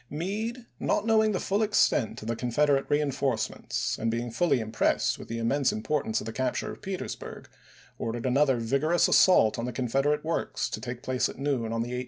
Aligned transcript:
Meade, 0.09 0.65
not 0.79 1.05
knowing 1.05 1.31
the 1.31 1.39
full 1.39 1.61
extent 1.61 2.19
of 2.23 2.27
the 2.27 2.35
Con 2.35 2.49
federate 2.49 2.89
reinforcements, 2.89 3.99
and 3.99 4.09
being 4.09 4.31
fully 4.31 4.59
impressed 4.59 5.19
with 5.19 5.27
the 5.27 5.37
immense 5.37 5.71
importance 5.71 6.19
of 6.19 6.25
the 6.25 6.33
capture 6.33 6.71
of 6.71 6.81
Petersburg, 6.81 7.47
ordered 7.99 8.25
another 8.25 8.57
vigorous 8.57 9.07
assault 9.07 9.59
on 9.59 9.65
the 9.65 9.71
Confederate 9.71 10.25
works 10.25 10.71
to 10.71 10.81
take 10.81 11.03
place 11.03 11.29
at 11.29 11.37
noon 11.37 11.71
on 11.71 11.83
the 11.83 11.91
18th. 11.91 11.99